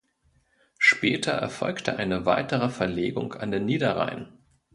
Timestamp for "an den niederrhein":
3.35-4.29